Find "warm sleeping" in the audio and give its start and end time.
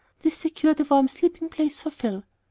0.83-1.47